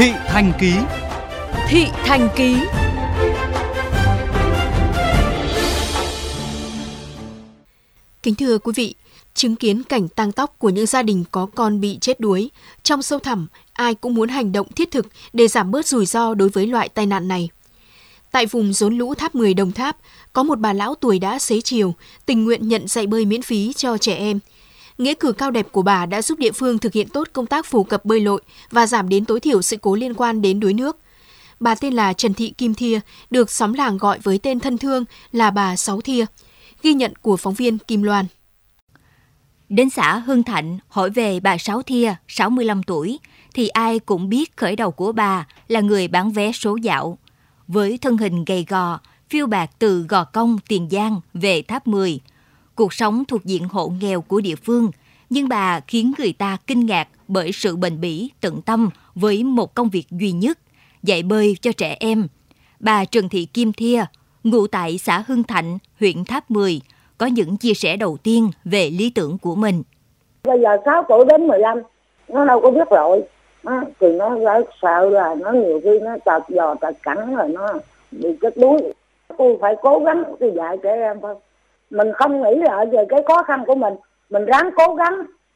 Thị 0.00 0.12
Thành 0.26 0.52
Ký 0.60 0.72
Thị 1.68 1.86
Thành 2.04 2.28
Ký 2.36 2.56
Kính 8.22 8.34
thưa 8.34 8.58
quý 8.58 8.72
vị, 8.76 8.94
chứng 9.34 9.56
kiến 9.56 9.82
cảnh 9.82 10.08
tang 10.08 10.32
tóc 10.32 10.54
của 10.58 10.68
những 10.68 10.86
gia 10.86 11.02
đình 11.02 11.24
có 11.30 11.46
con 11.54 11.80
bị 11.80 11.98
chết 12.00 12.20
đuối, 12.20 12.50
trong 12.82 13.02
sâu 13.02 13.18
thẳm, 13.18 13.46
ai 13.72 13.94
cũng 13.94 14.14
muốn 14.14 14.28
hành 14.28 14.52
động 14.52 14.72
thiết 14.72 14.90
thực 14.90 15.06
để 15.32 15.48
giảm 15.48 15.70
bớt 15.70 15.86
rủi 15.86 16.06
ro 16.06 16.34
đối 16.34 16.48
với 16.48 16.66
loại 16.66 16.88
tai 16.88 17.06
nạn 17.06 17.28
này. 17.28 17.48
Tại 18.30 18.46
vùng 18.46 18.72
rốn 18.72 18.98
lũ 18.98 19.14
tháp 19.14 19.34
10 19.34 19.54
Đồng 19.54 19.72
Tháp, 19.72 19.96
có 20.32 20.42
một 20.42 20.58
bà 20.58 20.72
lão 20.72 20.94
tuổi 20.94 21.18
đã 21.18 21.38
xế 21.38 21.60
chiều, 21.60 21.94
tình 22.26 22.44
nguyện 22.44 22.68
nhận 22.68 22.88
dạy 22.88 23.06
bơi 23.06 23.24
miễn 23.24 23.42
phí 23.42 23.72
cho 23.72 23.98
trẻ 23.98 24.14
em. 24.14 24.38
Nghĩa 25.00 25.14
cử 25.14 25.32
cao 25.32 25.50
đẹp 25.50 25.66
của 25.72 25.82
bà 25.82 26.06
đã 26.06 26.22
giúp 26.22 26.38
địa 26.38 26.52
phương 26.52 26.78
thực 26.78 26.92
hiện 26.92 27.08
tốt 27.08 27.28
công 27.32 27.46
tác 27.46 27.66
phổ 27.66 27.82
cập 27.82 28.04
bơi 28.04 28.20
lội 28.20 28.42
và 28.70 28.86
giảm 28.86 29.08
đến 29.08 29.24
tối 29.24 29.40
thiểu 29.40 29.62
sự 29.62 29.76
cố 29.76 29.94
liên 29.94 30.14
quan 30.14 30.42
đến 30.42 30.60
đuối 30.60 30.72
nước. 30.72 30.98
Bà 31.60 31.74
tên 31.74 31.94
là 31.94 32.12
Trần 32.12 32.34
Thị 32.34 32.54
Kim 32.58 32.74
Thia, 32.74 33.00
được 33.30 33.50
xóm 33.50 33.72
làng 33.72 33.98
gọi 33.98 34.18
với 34.22 34.38
tên 34.38 34.60
thân 34.60 34.78
thương 34.78 35.04
là 35.32 35.50
bà 35.50 35.76
Sáu 35.76 36.00
Thia. 36.00 36.24
Ghi 36.82 36.94
nhận 36.94 37.12
của 37.16 37.36
phóng 37.36 37.54
viên 37.54 37.78
Kim 37.78 38.02
Loan. 38.02 38.26
Đến 39.68 39.90
xã 39.90 40.18
Hưng 40.18 40.42
Thạnh 40.42 40.78
hỏi 40.88 41.10
về 41.10 41.40
bà 41.40 41.58
Sáu 41.58 41.82
Thia, 41.82 42.14
65 42.28 42.82
tuổi, 42.82 43.18
thì 43.54 43.68
ai 43.68 43.98
cũng 43.98 44.28
biết 44.28 44.56
khởi 44.56 44.76
đầu 44.76 44.90
của 44.90 45.12
bà 45.12 45.46
là 45.68 45.80
người 45.80 46.08
bán 46.08 46.32
vé 46.32 46.52
số 46.52 46.76
dạo. 46.76 47.18
Với 47.68 47.98
thân 47.98 48.16
hình 48.16 48.44
gầy 48.44 48.66
gò, 48.68 48.98
phiêu 49.30 49.46
bạc 49.46 49.70
từ 49.78 50.02
Gò 50.08 50.24
Công, 50.24 50.58
Tiền 50.68 50.88
Giang 50.90 51.20
về 51.34 51.62
Tháp 51.62 51.86
10. 51.86 52.20
Cuộc 52.80 52.92
sống 52.92 53.24
thuộc 53.28 53.44
diện 53.44 53.62
hộ 53.72 53.92
nghèo 54.00 54.20
của 54.20 54.40
địa 54.40 54.54
phương, 54.66 54.90
nhưng 55.30 55.48
bà 55.48 55.80
khiến 55.80 56.12
người 56.18 56.32
ta 56.38 56.56
kinh 56.66 56.86
ngạc 56.86 57.08
bởi 57.28 57.52
sự 57.52 57.76
bền 57.76 58.00
bỉ, 58.00 58.30
tận 58.40 58.62
tâm 58.66 58.90
với 59.14 59.44
một 59.44 59.74
công 59.74 59.88
việc 59.88 60.04
duy 60.10 60.32
nhất, 60.32 60.58
dạy 61.02 61.22
bơi 61.22 61.56
cho 61.60 61.72
trẻ 61.72 61.96
em. 62.00 62.26
Bà 62.78 63.04
Trần 63.04 63.28
Thị 63.28 63.46
Kim 63.54 63.72
Thia, 63.72 64.04
ngụ 64.44 64.66
tại 64.66 64.98
xã 64.98 65.24
Hưng 65.28 65.42
Thạnh, 65.42 65.78
huyện 66.00 66.24
Tháp 66.24 66.50
10, 66.50 66.80
có 67.18 67.26
những 67.26 67.56
chia 67.56 67.74
sẻ 67.74 67.96
đầu 67.96 68.16
tiên 68.22 68.50
về 68.64 68.90
lý 68.90 69.12
tưởng 69.14 69.38
của 69.38 69.54
mình. 69.54 69.82
Bây 70.44 70.60
giờ 70.60 70.76
6 70.84 71.04
tuổi 71.08 71.24
đến 71.24 71.46
15, 71.46 71.78
nó 72.28 72.44
đâu 72.44 72.60
có 72.60 72.70
biết 72.70 72.88
rồi. 72.90 73.22
Nó, 73.62 73.82
thì 74.00 74.12
nó 74.12 74.38
rất 74.38 74.68
sợ 74.82 75.10
là 75.10 75.34
nó 75.34 75.52
nhiều 75.52 75.80
khi 75.84 75.98
nó 76.02 76.16
tạt 76.24 76.42
giò 76.48 76.74
tạt 76.80 76.94
cắn 77.02 77.36
rồi 77.36 77.48
nó 77.48 77.72
bị 78.10 78.28
chết 78.42 78.56
đuối. 78.56 78.78
Tôi 79.38 79.58
phải 79.60 79.74
cố 79.82 79.98
gắng 79.98 80.22
tôi 80.40 80.52
dạy 80.56 80.76
trẻ 80.82 80.90
em 80.90 81.16
thôi. 81.22 81.34
Mình 81.90 82.08
không 82.14 82.42
nghĩ 82.42 82.50
lại 82.64 82.86
về 82.92 83.04
cái 83.08 83.20
khó 83.28 83.42
khăn 83.42 83.64
của 83.66 83.74
mình. 83.74 83.94
Mình 84.30 84.44
ráng 84.44 84.70
cố 84.76 84.94
gắng. 84.94 85.14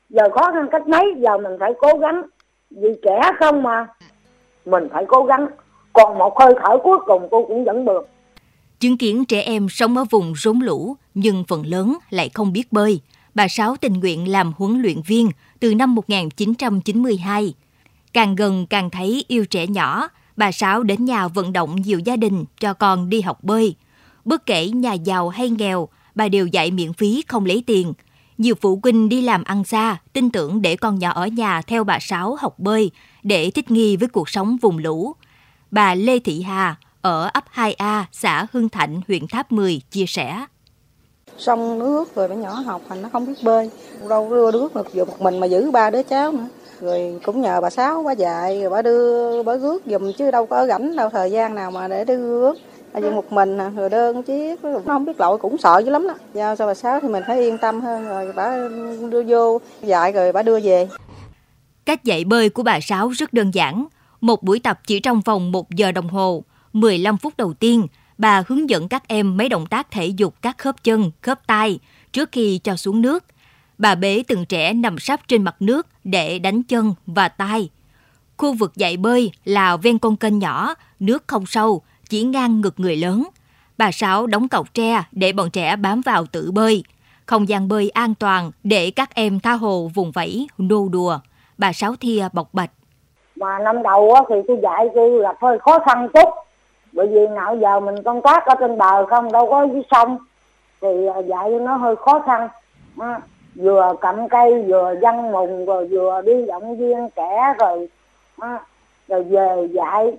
Giờ 0.08 0.22
khó 0.34 0.52
khăn 0.52 0.68
cách 0.72 0.88
mấy 0.88 1.14
giờ 1.18 1.38
mình 1.38 1.52
phải 1.60 1.72
cố 1.78 1.98
gắng. 2.00 2.22
Vì 2.70 2.88
trẻ 3.02 3.20
không 3.40 3.62
mà. 3.62 3.86
Mình 4.64 4.88
phải 4.92 5.04
cố 5.08 5.24
gắng. 5.24 5.46
Còn 5.92 6.18
một 6.18 6.40
hơi 6.40 6.54
thở 6.62 6.78
cuối 6.84 6.98
cùng 7.06 7.28
cô 7.30 7.44
cũng 7.46 7.64
vẫn 7.64 7.84
được. 7.84 8.08
Chứng 8.80 8.98
kiến 8.98 9.24
trẻ 9.24 9.42
em 9.42 9.68
sống 9.68 9.96
ở 9.96 10.04
vùng 10.10 10.34
rốn 10.36 10.58
lũ 10.58 10.96
nhưng 11.14 11.44
phần 11.48 11.66
lớn 11.66 11.96
lại 12.10 12.30
không 12.34 12.52
biết 12.52 12.72
bơi. 12.72 13.00
Bà 13.34 13.48
Sáu 13.48 13.76
tình 13.76 13.92
nguyện 13.92 14.32
làm 14.32 14.52
huấn 14.58 14.82
luyện 14.82 14.96
viên 15.06 15.28
từ 15.60 15.74
năm 15.74 15.94
1992. 15.94 17.54
Càng 18.12 18.34
gần 18.34 18.66
càng 18.70 18.90
thấy 18.90 19.24
yêu 19.28 19.46
trẻ 19.46 19.66
nhỏ, 19.66 20.08
bà 20.36 20.52
Sáu 20.52 20.82
đến 20.82 21.04
nhà 21.04 21.28
vận 21.28 21.52
động 21.52 21.76
nhiều 21.76 21.98
gia 21.98 22.16
đình 22.16 22.44
cho 22.60 22.74
con 22.74 23.08
đi 23.08 23.20
học 23.20 23.38
bơi. 23.42 23.76
Bất 24.24 24.46
kể 24.46 24.68
nhà 24.68 24.92
giàu 24.92 25.28
hay 25.28 25.50
nghèo, 25.50 25.88
bà 26.14 26.28
đều 26.28 26.46
dạy 26.46 26.70
miễn 26.70 26.92
phí 26.92 27.24
không 27.28 27.44
lấy 27.44 27.64
tiền. 27.66 27.92
Nhiều 28.38 28.54
phụ 28.60 28.80
huynh 28.82 29.08
đi 29.08 29.22
làm 29.22 29.44
ăn 29.44 29.64
xa, 29.64 29.96
tin 30.12 30.30
tưởng 30.30 30.62
để 30.62 30.76
con 30.76 30.98
nhỏ 30.98 31.12
ở 31.12 31.26
nhà 31.26 31.62
theo 31.62 31.84
bà 31.84 31.98
Sáu 32.00 32.36
học 32.40 32.58
bơi 32.58 32.90
để 33.22 33.50
thích 33.50 33.70
nghi 33.70 33.96
với 33.96 34.08
cuộc 34.08 34.28
sống 34.28 34.56
vùng 34.56 34.78
lũ. 34.78 35.12
Bà 35.70 35.94
Lê 35.94 36.18
Thị 36.18 36.42
Hà 36.42 36.76
ở 37.02 37.30
ấp 37.34 37.44
2A, 37.54 38.04
xã 38.12 38.46
Hưng 38.52 38.68
Thạnh, 38.68 39.00
huyện 39.08 39.26
Tháp 39.28 39.52
10 39.52 39.80
chia 39.90 40.06
sẻ. 40.06 40.44
Sông 41.38 41.78
nước 41.78 42.14
rồi 42.14 42.28
bé 42.28 42.36
nhỏ 42.36 42.52
học 42.52 42.82
hành 42.88 43.02
nó 43.02 43.08
không 43.12 43.26
biết 43.26 43.34
bơi, 43.42 43.70
đâu 44.08 44.30
đưa 44.30 44.52
nước 44.52 44.74
được 44.74 44.94
vừa 44.94 45.04
một 45.04 45.20
mình 45.20 45.40
mà 45.40 45.46
giữ 45.46 45.70
ba 45.70 45.90
đứa 45.90 46.02
cháu 46.02 46.32
nữa. 46.32 46.48
Rồi 46.80 47.20
cũng 47.24 47.40
nhờ 47.40 47.60
bà 47.60 47.70
Sáu 47.70 48.02
bà 48.02 48.12
dạy, 48.12 48.60
rồi 48.60 48.70
bà 48.70 48.82
đưa 48.82 49.42
bà 49.42 49.56
rước 49.56 49.82
giùm 49.86 50.12
chứ 50.12 50.30
đâu 50.30 50.46
có 50.46 50.56
ở 50.56 50.66
rảnh 50.66 50.96
đâu 50.96 51.10
thời 51.10 51.30
gian 51.30 51.54
nào 51.54 51.70
mà 51.70 51.88
để 51.88 52.04
đưa 52.04 52.16
rước. 52.16 52.54
Tại 52.94 53.02
vì 53.02 53.10
một 53.10 53.32
mình 53.32 53.58
à, 53.58 53.68
người 53.68 53.88
đơn 53.88 54.22
chiếc, 54.22 54.64
nó 54.64 54.80
không 54.86 55.04
biết 55.04 55.20
lội 55.20 55.38
cũng 55.38 55.58
sợ 55.58 55.82
dữ 55.84 55.90
lắm 55.90 56.06
đó. 56.06 56.14
Giao 56.34 56.56
cho 56.56 56.66
bà 56.66 56.74
Sáu 56.74 57.00
thì 57.00 57.08
mình 57.08 57.22
thấy 57.26 57.40
yên 57.40 57.58
tâm 57.58 57.80
hơn 57.80 58.08
rồi 58.08 58.32
bà 58.36 58.56
đưa 59.10 59.22
vô 59.22 59.60
dạy 59.82 60.12
rồi 60.12 60.32
bà 60.32 60.42
đưa 60.42 60.60
về. 60.60 60.88
Cách 61.84 62.04
dạy 62.04 62.24
bơi 62.24 62.50
của 62.50 62.62
bà 62.62 62.80
Sáu 62.80 63.08
rất 63.08 63.32
đơn 63.32 63.54
giản. 63.54 63.86
Một 64.20 64.42
buổi 64.42 64.58
tập 64.58 64.80
chỉ 64.86 65.00
trong 65.00 65.20
vòng 65.20 65.52
một 65.52 65.70
giờ 65.70 65.92
đồng 65.92 66.08
hồ. 66.08 66.44
15 66.72 67.16
phút 67.16 67.32
đầu 67.36 67.54
tiên, 67.54 67.86
bà 68.18 68.42
hướng 68.48 68.70
dẫn 68.70 68.88
các 68.88 69.08
em 69.08 69.36
mấy 69.36 69.48
động 69.48 69.66
tác 69.66 69.90
thể 69.90 70.06
dục 70.06 70.34
các 70.42 70.58
khớp 70.58 70.84
chân, 70.84 71.10
khớp 71.22 71.46
tay 71.46 71.78
trước 72.12 72.28
khi 72.32 72.60
cho 72.64 72.76
xuống 72.76 73.02
nước. 73.02 73.24
Bà 73.78 73.94
bế 73.94 74.22
từng 74.28 74.44
trẻ 74.44 74.72
nằm 74.72 74.98
sắp 74.98 75.20
trên 75.28 75.42
mặt 75.42 75.56
nước 75.60 75.86
để 76.04 76.38
đánh 76.38 76.62
chân 76.62 76.94
và 77.06 77.28
tay. 77.28 77.70
Khu 78.36 78.54
vực 78.54 78.76
dạy 78.76 78.96
bơi 78.96 79.32
là 79.44 79.76
ven 79.76 79.98
con 79.98 80.16
kênh 80.16 80.38
nhỏ, 80.38 80.74
nước 81.00 81.24
không 81.26 81.46
sâu, 81.46 81.82
chỉ 82.08 82.22
ngang 82.22 82.60
ngực 82.60 82.74
người 82.76 82.96
lớn. 82.96 83.24
Bà 83.78 83.90
Sáu 83.92 84.26
đóng 84.26 84.48
cọc 84.48 84.74
tre 84.74 85.02
để 85.12 85.32
bọn 85.32 85.50
trẻ 85.50 85.76
bám 85.76 86.00
vào 86.00 86.26
tự 86.26 86.50
bơi. 86.52 86.84
Không 87.26 87.48
gian 87.48 87.68
bơi 87.68 87.90
an 87.90 88.14
toàn 88.14 88.50
để 88.64 88.90
các 88.96 89.14
em 89.14 89.40
tha 89.40 89.52
hồ 89.52 89.90
vùng 89.94 90.12
vẫy, 90.12 90.46
nô 90.58 90.88
đùa. 90.92 91.18
Bà 91.58 91.72
Sáu 91.72 91.94
Thia 92.00 92.28
bộc 92.32 92.48
bạch. 92.54 92.70
Mà 93.36 93.58
năm 93.58 93.82
đầu 93.82 94.14
thì 94.28 94.34
tôi 94.48 94.58
dạy 94.62 94.86
tôi 94.94 95.22
gặp 95.22 95.36
hơi 95.40 95.58
khó 95.58 95.78
khăn 95.78 96.08
chút 96.14 96.28
bởi 96.94 97.06
vì 97.06 97.26
nào 97.26 97.56
giờ 97.56 97.80
mình 97.80 98.02
công 98.02 98.22
tác 98.22 98.46
ở 98.46 98.54
trên 98.60 98.78
bờ 98.78 99.06
không 99.06 99.32
đâu 99.32 99.50
có 99.50 99.66
dưới 99.72 99.82
sông 99.90 100.18
thì 100.80 101.06
à, 101.14 101.18
dạy 101.18 101.50
nó 101.50 101.76
hơi 101.76 101.96
khó 101.96 102.20
khăn 102.26 102.48
à, 102.98 103.20
vừa 103.54 103.94
cầm 104.00 104.28
cây 104.28 104.64
vừa 104.68 104.94
văn 105.02 105.32
mùng 105.32 105.64
rồi 105.66 105.88
vừa 105.88 106.22
đi 106.22 106.46
động 106.46 106.76
viên 106.76 107.08
trẻ 107.16 107.54
rồi 107.58 107.88
à, 108.38 108.58
rồi 109.08 109.22
về 109.24 109.68
dạy 109.72 110.12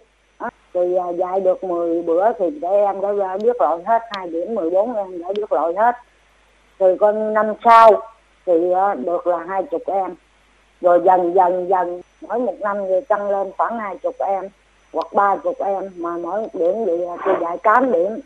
thì 0.76 0.96
à, 0.96 1.10
dạy 1.10 1.40
được 1.40 1.64
10 1.64 2.02
bữa 2.02 2.34
thì 2.40 2.46
à, 2.46 2.58
trẻ 2.62 2.70
em 2.70 3.02
đã 3.02 3.38
biết 3.44 3.62
lội 3.62 3.84
hết 3.86 4.02
hai 4.12 4.28
điểm 4.28 4.56
14 4.56 4.96
em 4.96 5.22
đã 5.22 5.28
biết 5.36 5.52
lội 5.52 5.74
hết. 5.78 5.96
Thì 6.80 6.86
con 7.00 7.34
năm 7.34 7.54
sau 7.64 7.92
thì 8.46 8.72
à, 8.72 8.96
được 8.96 9.28
là 9.28 9.38
hai 9.48 9.64
chục 9.64 9.82
em. 9.86 10.16
Rồi 10.82 11.02
dần 11.06 11.34
dần 11.34 11.70
dần 11.70 12.02
mỗi 12.22 12.40
một 12.40 12.56
năm 12.60 12.78
thì 12.88 13.02
tăng 13.08 13.30
lên 13.30 13.52
khoảng 13.58 13.80
hai 13.80 13.98
chục 13.98 14.16
em 14.20 14.50
hoặc 14.94 15.14
ba 15.14 15.36
chục 15.36 15.60
em 15.60 15.84
mà 15.96 16.18
mỗi 16.18 16.42
một 16.42 16.50
điểm 16.54 16.74
thì 16.86 16.94
tôi 17.26 17.36
dạy 17.42 17.58
8 17.58 17.92
điểm. 17.92 18.20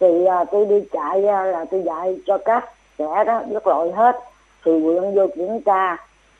Thì 0.00 0.26
tôi 0.50 0.66
đi 0.66 0.84
chạy 0.92 1.22
là 1.22 1.64
tôi 1.70 1.82
dạy 1.82 2.18
cho 2.26 2.38
các 2.38 2.64
trẻ 2.98 3.24
đó 3.26 3.42
biết 3.50 3.66
lội 3.66 3.92
hết 3.92 4.16
thì 4.64 4.72
quyện 4.84 5.14
vô 5.14 5.26
kiểm 5.36 5.60
tra. 5.60 5.96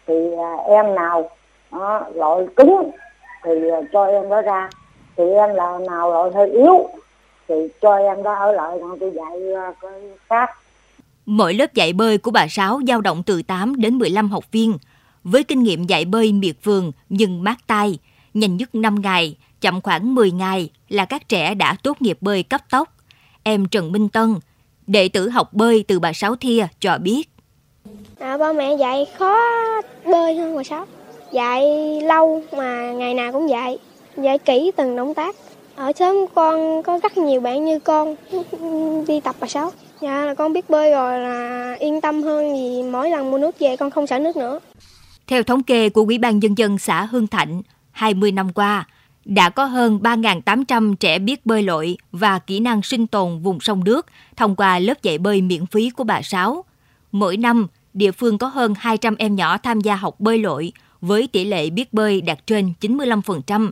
Thì 0.06 0.30
em 0.68 0.94
nào 0.94 1.30
đó, 1.72 2.02
lội 2.14 2.46
cứng 2.56 2.90
thì 3.46 3.52
cho 3.92 4.04
em 4.04 4.28
đó 4.28 4.42
ra 4.42 4.70
thì 5.16 5.24
em 5.24 5.54
là 5.54 5.78
nào 5.78 6.12
lội 6.12 6.32
hơi 6.34 6.50
yếu 6.50 6.88
thì 7.48 7.54
cho 7.80 7.96
em 7.96 8.22
đó 8.22 8.34
ở 8.34 8.52
lại 8.52 8.78
còn 8.80 8.98
tôi 8.98 9.12
dạy 9.14 9.40
cái 9.80 10.00
khác 10.28 10.50
Mỗi 11.26 11.54
lớp 11.54 11.74
dạy 11.74 11.92
bơi 11.92 12.18
của 12.18 12.30
bà 12.30 12.46
Sáu 12.48 12.80
dao 12.88 13.00
động 13.00 13.22
từ 13.22 13.42
8 13.42 13.76
đến 13.76 13.98
15 13.98 14.28
học 14.28 14.44
viên. 14.52 14.78
Với 15.24 15.44
kinh 15.44 15.62
nghiệm 15.62 15.84
dạy 15.84 16.04
bơi 16.04 16.32
miệt 16.32 16.56
vườn 16.62 16.92
nhưng 17.08 17.44
mát 17.44 17.58
tay, 17.66 17.98
nhanh 18.34 18.56
nhất 18.56 18.74
5 18.74 19.00
ngày, 19.00 19.36
chậm 19.60 19.80
khoảng 19.80 20.14
10 20.14 20.30
ngày 20.30 20.70
là 20.88 21.04
các 21.04 21.28
trẻ 21.28 21.54
đã 21.54 21.76
tốt 21.82 22.02
nghiệp 22.02 22.18
bơi 22.20 22.42
cấp 22.42 22.60
tốc. 22.70 22.88
Em 23.42 23.66
Trần 23.68 23.92
Minh 23.92 24.08
Tân, 24.08 24.34
đệ 24.86 25.08
tử 25.08 25.28
học 25.28 25.52
bơi 25.52 25.84
từ 25.88 25.98
bà 25.98 26.12
Sáu 26.12 26.36
Thia 26.36 26.66
cho 26.80 26.98
biết. 26.98 27.28
À, 28.18 28.38
ba 28.38 28.52
mẹ 28.52 28.76
dạy 28.76 29.06
khó 29.18 29.36
bơi 30.04 30.36
hơn 30.36 30.56
bà 30.56 30.62
Sáu. 30.62 30.86
Dạy 31.32 31.62
lâu 32.00 32.42
mà 32.56 32.92
ngày 32.92 33.14
nào 33.14 33.32
cũng 33.32 33.48
dạy, 33.48 33.78
dạy 34.16 34.38
kỹ 34.38 34.70
từng 34.76 34.96
động 34.96 35.14
tác. 35.14 35.36
Ở 35.76 35.92
sớm 35.92 36.16
con 36.34 36.82
có 36.82 36.98
rất 37.02 37.16
nhiều 37.16 37.40
bạn 37.40 37.64
như 37.64 37.78
con 37.78 38.16
đi 39.06 39.20
tập 39.20 39.36
bà 39.40 39.46
Sáu. 39.46 39.72
Dạ 40.00 40.24
là 40.24 40.34
con 40.34 40.52
biết 40.52 40.70
bơi 40.70 40.90
rồi 40.90 41.20
là 41.20 41.76
yên 41.78 42.00
tâm 42.00 42.22
hơn 42.22 42.52
vì 42.52 42.82
mỗi 42.82 43.10
lần 43.10 43.30
mua 43.30 43.38
nước 43.38 43.58
về 43.58 43.76
con 43.76 43.90
không 43.90 44.06
sợ 44.06 44.18
nước 44.18 44.36
nữa. 44.36 44.60
Theo 45.26 45.42
thống 45.42 45.62
kê 45.62 45.88
của 45.88 46.02
Ủy 46.02 46.18
ban 46.18 46.38
Nhân 46.38 46.58
dân 46.58 46.78
xã 46.78 47.04
hương 47.04 47.26
Thạnh, 47.26 47.62
20 47.90 48.32
năm 48.32 48.52
qua, 48.52 48.86
đã 49.24 49.50
có 49.50 49.64
hơn 49.64 50.00
3.800 50.02 50.94
trẻ 50.96 51.18
biết 51.18 51.46
bơi 51.46 51.62
lội 51.62 51.96
và 52.12 52.38
kỹ 52.38 52.60
năng 52.60 52.82
sinh 52.82 53.06
tồn 53.06 53.42
vùng 53.42 53.60
sông 53.60 53.84
nước 53.84 54.06
thông 54.36 54.56
qua 54.56 54.78
lớp 54.78 55.02
dạy 55.02 55.18
bơi 55.18 55.42
miễn 55.42 55.66
phí 55.66 55.90
của 55.90 56.04
bà 56.04 56.22
Sáu. 56.22 56.64
Mỗi 57.12 57.36
năm, 57.36 57.66
địa 57.94 58.12
phương 58.12 58.38
có 58.38 58.46
hơn 58.46 58.74
200 58.78 59.16
em 59.16 59.34
nhỏ 59.34 59.58
tham 59.58 59.80
gia 59.80 59.96
học 59.96 60.20
bơi 60.20 60.38
lội 60.38 60.72
với 61.00 61.28
tỷ 61.32 61.44
lệ 61.44 61.70
biết 61.70 61.92
bơi 61.92 62.20
đạt 62.20 62.46
trên 62.46 62.72
95%. 62.80 63.70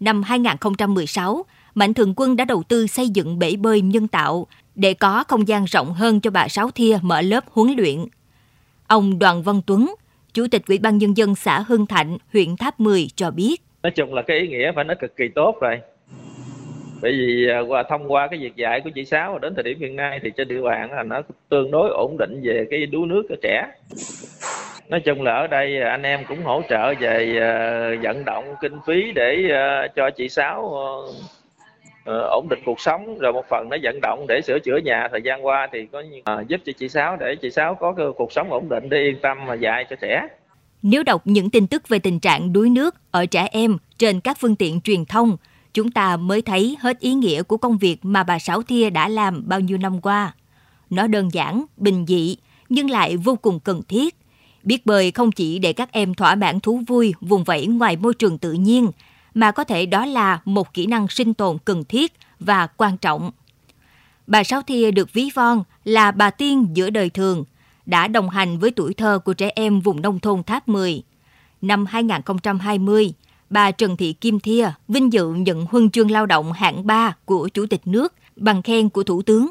Năm 0.00 0.22
2016, 0.22 1.44
Mạnh 1.74 1.94
Thường 1.94 2.14
Quân 2.16 2.36
đã 2.36 2.44
đầu 2.44 2.62
tư 2.68 2.86
xây 2.86 3.08
dựng 3.08 3.38
bể 3.38 3.56
bơi 3.56 3.80
nhân 3.80 4.08
tạo 4.08 4.46
để 4.74 4.94
có 4.94 5.24
không 5.28 5.48
gian 5.48 5.64
rộng 5.64 5.92
hơn 5.92 6.20
cho 6.20 6.30
bà 6.30 6.48
Sáu 6.48 6.70
Thia 6.70 6.98
mở 7.02 7.20
lớp 7.20 7.44
huấn 7.50 7.74
luyện. 7.76 7.98
Ông 8.86 9.18
Đoàn 9.18 9.42
Văn 9.42 9.60
Tuấn, 9.66 9.94
Chủ 10.34 10.46
tịch 10.50 10.62
Ủy 10.68 10.78
ban 10.78 10.98
Nhân 10.98 11.16
dân 11.16 11.34
xã 11.34 11.64
Hưng 11.68 11.86
Thạnh, 11.86 12.18
huyện 12.32 12.56
Tháp 12.56 12.80
10 12.80 13.08
cho 13.16 13.30
biết. 13.30 13.62
nói 13.82 13.90
chung 13.90 14.14
là 14.14 14.22
cái 14.22 14.38
ý 14.38 14.48
nghĩa 14.48 14.72
phải 14.74 14.84
nói 14.84 14.96
cực 15.00 15.16
kỳ 15.16 15.28
tốt 15.34 15.56
rồi 15.60 15.80
bởi 17.02 17.12
vì 17.12 17.48
à, 17.48 17.60
qua 17.60 17.82
thông 17.90 18.12
qua 18.12 18.28
cái 18.30 18.38
việc 18.38 18.56
dạy 18.56 18.80
của 18.80 18.90
chị 18.94 19.04
sáu 19.04 19.38
đến 19.38 19.54
thời 19.54 19.62
điểm 19.62 19.78
hiện 19.80 19.96
nay 19.96 20.20
thì 20.22 20.30
trên 20.36 20.48
địa 20.48 20.60
bàn 20.60 20.92
là 20.92 21.02
nó 21.02 21.22
tương 21.48 21.70
đối 21.70 21.90
ổn 21.90 22.16
định 22.18 22.40
về 22.42 22.66
cái 22.70 22.86
đuối 22.86 23.06
nước 23.06 23.22
cho 23.28 23.34
trẻ 23.42 23.66
nói 24.90 25.00
chung 25.00 25.22
là 25.22 25.32
ở 25.34 25.46
đây 25.46 25.82
à, 25.82 25.90
anh 25.90 26.02
em 26.02 26.20
cũng 26.28 26.42
hỗ 26.42 26.62
trợ 26.68 26.94
về 27.00 27.38
à, 27.40 27.52
vận 28.02 28.24
động 28.24 28.54
kinh 28.60 28.78
phí 28.86 29.12
để 29.14 29.50
à, 29.52 29.86
cho 29.96 30.10
chị 30.10 30.28
sáu 30.28 30.74
ờ, 30.74 31.12
ờ, 32.04 32.28
ổn 32.30 32.46
định 32.50 32.58
cuộc 32.64 32.80
sống 32.80 33.18
rồi 33.18 33.32
một 33.32 33.44
phần 33.50 33.68
nó 33.70 33.76
vận 33.82 34.00
động 34.02 34.26
để 34.28 34.40
sửa 34.46 34.58
chữa 34.58 34.76
nhà 34.84 35.08
thời 35.10 35.22
gian 35.22 35.46
qua 35.46 35.68
thì 35.72 35.86
có 35.92 36.02
giúp 36.48 36.60
cho 36.64 36.72
chị 36.78 36.88
sáu 36.88 37.16
để 37.16 37.36
chị 37.42 37.50
sáu 37.50 37.74
có 37.74 37.92
cái 37.92 38.06
cuộc 38.16 38.32
sống 38.32 38.50
ổn 38.50 38.68
định 38.68 38.88
để 38.88 38.98
yên 38.98 39.16
tâm 39.22 39.46
mà 39.46 39.54
dạy 39.54 39.86
cho 39.90 39.96
trẻ 40.02 40.26
nếu 40.82 41.02
đọc 41.02 41.22
những 41.24 41.50
tin 41.50 41.66
tức 41.66 41.88
về 41.88 41.98
tình 41.98 42.20
trạng 42.20 42.52
đuối 42.52 42.70
nước 42.70 42.94
ở 43.10 43.26
trẻ 43.26 43.48
em 43.52 43.76
trên 43.98 44.20
các 44.20 44.36
phương 44.40 44.56
tiện 44.56 44.80
truyền 44.80 45.04
thông 45.04 45.36
chúng 45.74 45.90
ta 45.90 46.16
mới 46.16 46.42
thấy 46.42 46.76
hết 46.80 46.98
ý 46.98 47.14
nghĩa 47.14 47.42
của 47.42 47.56
công 47.56 47.78
việc 47.78 47.98
mà 48.02 48.22
bà 48.22 48.38
Sáu 48.38 48.62
Thia 48.62 48.90
đã 48.90 49.08
làm 49.08 49.42
bao 49.48 49.60
nhiêu 49.60 49.78
năm 49.78 50.00
qua. 50.00 50.34
Nó 50.90 51.06
đơn 51.06 51.28
giản, 51.32 51.64
bình 51.76 52.04
dị, 52.08 52.36
nhưng 52.68 52.90
lại 52.90 53.16
vô 53.16 53.36
cùng 53.42 53.60
cần 53.60 53.82
thiết. 53.88 54.19
Biết 54.62 54.86
bơi 54.86 55.10
không 55.10 55.32
chỉ 55.32 55.58
để 55.58 55.72
các 55.72 55.92
em 55.92 56.14
thỏa 56.14 56.34
mãn 56.34 56.60
thú 56.60 56.82
vui 56.86 57.14
vùng 57.20 57.44
vẫy 57.44 57.66
ngoài 57.66 57.96
môi 57.96 58.14
trường 58.14 58.38
tự 58.38 58.52
nhiên, 58.52 58.90
mà 59.34 59.50
có 59.50 59.64
thể 59.64 59.86
đó 59.86 60.06
là 60.06 60.40
một 60.44 60.74
kỹ 60.74 60.86
năng 60.86 61.08
sinh 61.08 61.34
tồn 61.34 61.58
cần 61.64 61.84
thiết 61.84 62.12
và 62.40 62.66
quan 62.66 62.96
trọng. 62.96 63.30
Bà 64.26 64.44
Sáu 64.44 64.62
Thia 64.62 64.90
được 64.90 65.12
ví 65.12 65.30
von 65.34 65.62
là 65.84 66.10
bà 66.10 66.30
tiên 66.30 66.66
giữa 66.74 66.90
đời 66.90 67.10
thường, 67.10 67.44
đã 67.86 68.08
đồng 68.08 68.30
hành 68.30 68.58
với 68.58 68.70
tuổi 68.70 68.94
thơ 68.94 69.18
của 69.24 69.32
trẻ 69.32 69.50
em 69.54 69.80
vùng 69.80 70.02
nông 70.02 70.20
thôn 70.20 70.42
Tháp 70.42 70.68
10. 70.68 71.02
Năm 71.62 71.86
2020, 71.86 73.12
bà 73.50 73.70
Trần 73.70 73.96
Thị 73.96 74.12
Kim 74.12 74.40
Thia 74.40 74.70
vinh 74.88 75.12
dự 75.12 75.28
nhận 75.32 75.66
huân 75.70 75.90
chương 75.90 76.10
lao 76.10 76.26
động 76.26 76.52
hạng 76.52 76.86
3 76.86 77.16
của 77.24 77.48
Chủ 77.48 77.66
tịch 77.66 77.86
nước 77.86 78.14
bằng 78.36 78.62
khen 78.62 78.88
của 78.88 79.02
Thủ 79.02 79.22
tướng. 79.22 79.50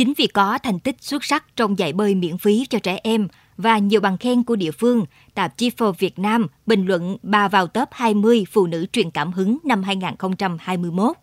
Chính 0.00 0.12
vì 0.16 0.26
có 0.26 0.58
thành 0.62 0.78
tích 0.78 0.96
xuất 1.00 1.24
sắc 1.24 1.44
trong 1.56 1.78
dạy 1.78 1.92
bơi 1.92 2.14
miễn 2.14 2.38
phí 2.38 2.66
cho 2.70 2.78
trẻ 2.78 2.98
em 3.02 3.28
và 3.56 3.78
nhiều 3.78 4.00
bằng 4.00 4.18
khen 4.18 4.42
của 4.42 4.56
địa 4.56 4.70
phương, 4.70 5.04
tạp 5.34 5.56
chí 5.56 5.70
Forbes 5.70 5.92
Việt 5.92 6.18
Nam 6.18 6.46
bình 6.66 6.86
luận 6.86 7.16
bà 7.22 7.48
vào 7.48 7.66
top 7.66 7.88
20 7.92 8.44
phụ 8.52 8.66
nữ 8.66 8.86
truyền 8.92 9.10
cảm 9.10 9.32
hứng 9.32 9.58
năm 9.64 9.82
2021. 9.82 11.16